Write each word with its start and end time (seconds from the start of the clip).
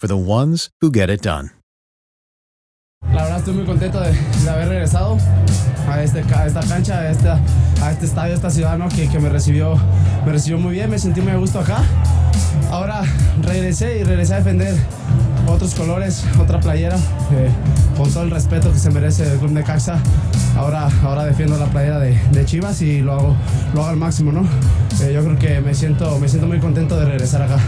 for 0.00 0.08
the 0.08 0.16
ones 0.16 0.70
who 0.80 0.90
get 0.90 1.10
it 1.10 1.22
done. 1.22 1.50
La 3.12 3.22
verdad 3.22 3.38
estoy 3.38 3.54
muy 3.54 3.64
contento 3.64 4.00
de, 4.00 4.10
haber 4.48 4.68
regresado 4.68 5.18
a, 5.88 6.02
este, 6.02 6.20
esta 6.20 6.60
cancha, 6.60 6.98
a, 7.00 7.10
este 7.10 8.06
estadio, 8.06 8.32
a 8.32 8.36
esta 8.36 8.50
ciudad 8.50 8.78
¿no? 8.78 8.88
que, 8.88 9.06
me, 9.20 9.28
recibió, 9.28 9.76
me 10.24 10.32
recibió 10.32 10.58
muy 10.58 10.72
bien, 10.72 10.90
me 10.90 10.98
sentí 10.98 11.20
muy 11.20 11.32
a 11.32 11.36
gusto 11.36 11.60
acá. 11.60 11.78
Ahora 12.70 13.02
regresé 13.42 13.98
y 14.00 14.04
regresé 14.04 14.34
a 14.34 14.38
defender 14.38 14.74
otros 15.46 15.74
colores, 15.74 16.24
otra 16.40 16.58
playera, 16.60 16.96
eh, 17.32 17.50
con 17.96 18.10
todo 18.12 18.24
el 18.24 18.30
respeto 18.30 18.72
que 18.72 18.78
se 18.78 18.90
merece 18.90 19.30
el 19.30 19.38
club 19.38 19.52
de 19.52 19.62
Caxa. 19.62 20.00
Ahora, 20.56 20.88
ahora 21.02 21.24
defiendo 21.24 21.58
la 21.58 21.66
playera 21.66 21.98
de, 21.98 22.18
de 22.30 22.44
Chivas 22.44 22.80
y 22.82 23.00
lo 23.00 23.12
hago, 23.12 23.36
lo 23.74 23.82
hago 23.82 23.90
al 23.90 23.96
máximo, 23.96 24.32
¿no? 24.32 24.42
Eh, 25.02 25.12
yo 25.12 25.22
creo 25.24 25.38
que 25.38 25.60
me 25.60 25.74
siento, 25.74 26.18
me 26.18 26.28
siento 26.28 26.46
muy 26.46 26.58
contento 26.58 26.98
de 26.98 27.04
regresar 27.04 27.42
acá. 27.42 27.58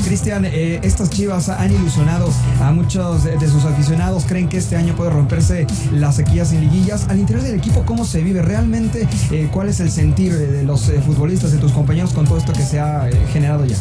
Cristian, 0.00 0.44
eh, 0.44 0.80
estas 0.82 1.10
chivas 1.10 1.48
han 1.48 1.72
ilusionado 1.72 2.30
a 2.60 2.72
muchos 2.72 3.24
de, 3.24 3.48
sus 3.48 3.64
aficionados. 3.64 4.24
Creen 4.26 4.48
que 4.48 4.58
este 4.58 4.76
año 4.76 4.94
puede 4.94 5.10
romperse 5.10 5.66
las 5.92 6.16
sequías 6.16 6.52
en 6.52 6.60
liguillas. 6.60 7.06
Al 7.08 7.18
interior 7.18 7.44
del 7.44 7.54
equipo, 7.56 7.84
¿cómo 7.84 8.04
se 8.04 8.22
vive 8.22 8.42
realmente? 8.42 9.06
Eh, 9.30 9.48
¿Cuál 9.52 9.68
es 9.68 9.80
el 9.80 9.90
sentir 9.90 10.36
de, 10.36 10.62
los 10.62 10.88
eh, 10.88 11.00
futbolistas, 11.00 11.52
de 11.52 11.58
tus 11.58 11.72
compañeros 11.72 12.12
con 12.12 12.26
todo 12.26 12.38
esto 12.38 12.52
que 12.52 12.62
se 12.62 12.80
ha 12.80 13.08
generado 13.32 13.64
ya? 13.64 13.76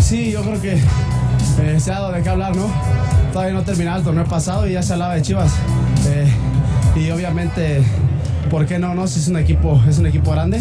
Sí, 0.00 0.30
yo 0.30 0.42
creo 0.42 0.60
que 0.60 0.80
se 1.78 1.90
ha 1.90 1.94
dado 1.94 2.12
de 2.12 2.22
qué 2.22 2.28
hablar, 2.28 2.56
¿no? 2.56 2.70
Todavía 3.32 3.54
no 3.54 3.62
terminaba 3.62 3.98
el 3.98 4.04
torneo 4.04 4.24
pasado 4.24 4.66
y 4.66 4.72
ya 4.72 4.82
se 4.82 4.92
hablaba 4.92 5.14
de 5.14 5.22
Chivas. 5.22 5.52
Y 6.96 7.10
obviamente, 7.10 7.84
¿por 8.48 8.66
qué 8.66 8.78
no? 8.78 8.94
no? 8.94 9.06
Si 9.06 9.20
es 9.20 9.28
un 9.28 9.36
equipo, 9.36 9.82
es 9.88 9.98
un 9.98 10.06
equipo 10.06 10.30
grande. 10.30 10.60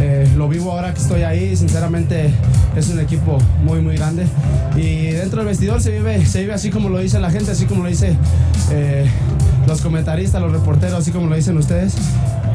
Eh, 0.00 0.28
lo 0.36 0.48
vivo 0.48 0.72
ahora 0.72 0.92
que 0.92 1.00
estoy 1.00 1.22
ahí, 1.22 1.56
sinceramente 1.56 2.30
es 2.76 2.88
un 2.88 3.00
equipo 3.00 3.38
muy, 3.64 3.80
muy 3.80 3.96
grande. 3.96 4.26
Y 4.76 5.06
dentro 5.06 5.38
del 5.38 5.48
vestidor 5.48 5.80
se 5.80 5.90
vive, 5.90 6.24
se 6.26 6.40
vive 6.40 6.54
así 6.54 6.70
como 6.70 6.88
lo 6.88 6.98
dice 6.98 7.18
la 7.18 7.30
gente, 7.30 7.50
así 7.50 7.66
como 7.66 7.82
lo 7.82 7.88
dice 7.88 8.16
eh, 8.70 9.06
los 9.66 9.80
comentaristas, 9.80 10.40
los 10.40 10.52
reporteros, 10.52 10.98
así 10.98 11.10
como 11.10 11.26
lo 11.26 11.36
dicen 11.36 11.56
ustedes. 11.58 11.94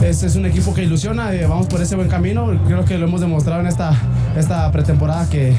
Es, 0.01 0.23
es 0.23 0.35
un 0.35 0.45
equipo 0.45 0.73
que 0.73 0.83
ilusiona, 0.83 1.33
eh, 1.33 1.45
vamos 1.45 1.67
por 1.67 1.81
ese 1.81 1.95
buen 1.95 2.07
camino. 2.07 2.47
Creo 2.65 2.85
que 2.85 2.97
lo 2.97 3.05
hemos 3.05 3.21
demostrado 3.21 3.61
en 3.61 3.67
esta, 3.67 3.93
esta 4.35 4.71
pretemporada 4.71 5.29
que, 5.29 5.53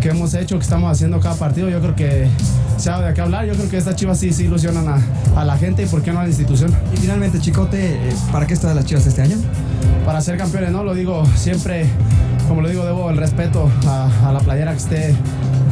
que 0.00 0.08
hemos 0.08 0.32
hecho, 0.34 0.56
que 0.56 0.62
estamos 0.62 0.90
haciendo 0.90 1.20
cada 1.20 1.34
partido. 1.34 1.68
Yo 1.68 1.80
creo 1.80 1.94
que 1.94 2.28
se 2.78 2.90
ha 2.90 3.00
de 3.00 3.12
qué 3.12 3.20
hablar. 3.20 3.44
Yo 3.44 3.54
creo 3.54 3.68
que 3.68 3.76
estas 3.76 3.96
chivas 3.96 4.18
sí, 4.18 4.32
sí 4.32 4.44
ilusionan 4.44 4.88
a, 4.88 4.98
a 5.36 5.44
la 5.44 5.58
gente 5.58 5.82
y 5.82 5.86
por 5.86 6.02
qué 6.02 6.12
no 6.12 6.20
a 6.20 6.22
la 6.22 6.28
institución. 6.28 6.72
Y 6.94 6.96
finalmente, 6.96 7.38
Chicote, 7.40 7.94
eh, 7.94 8.14
¿para 8.32 8.46
qué 8.46 8.54
están 8.54 8.74
las 8.74 8.86
chivas 8.86 9.06
este 9.06 9.20
año? 9.20 9.36
Para 10.06 10.20
ser 10.22 10.38
campeones, 10.38 10.70
¿no? 10.70 10.82
Lo 10.82 10.94
digo 10.94 11.24
siempre, 11.36 11.86
como 12.48 12.62
lo 12.62 12.68
digo, 12.70 12.86
debo 12.86 13.10
el 13.10 13.18
respeto 13.18 13.70
a, 13.86 14.28
a 14.28 14.32
la 14.32 14.40
playera 14.40 14.72
que 14.72 14.78
esté, 14.78 15.14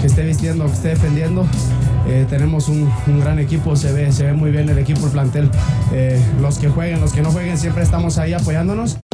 que 0.01 0.07
esté 0.07 0.23
vistiendo, 0.25 0.67
que 0.67 0.73
esté 0.73 0.89
defendiendo. 0.89 1.47
Eh, 2.07 2.27
tenemos 2.29 2.69
un, 2.69 2.91
un, 3.07 3.21
gran 3.21 3.39
equipo, 3.39 3.77
se 3.77 3.93
ve, 3.93 4.13
se 4.13 4.25
ve 4.25 4.33
muy 4.33 4.51
bien 4.51 4.69
el 4.69 4.79
equipo, 4.79 5.07
el 5.07 5.13
plantel. 5.13 5.51
Eh, 5.93 6.21
los 6.41 6.59
que 6.59 6.69
jueguen, 6.69 7.01
los 7.01 7.13
que 7.13 7.23
no 7.23 7.31
jueguen, 7.31 7.59
siempre 7.59 7.83
estamos 7.83 8.19
ahí 8.19 8.33
apoyándonos. 8.33 8.99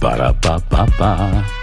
Ba-da-ba-ba-ba. 0.00 1.55